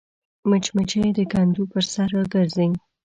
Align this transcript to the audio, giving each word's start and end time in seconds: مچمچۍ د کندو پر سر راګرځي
مچمچۍ 0.49 1.09
د 1.17 1.19
کندو 1.31 1.63
پر 1.71 1.83
سر 1.93 2.09
راګرځي 2.15 2.67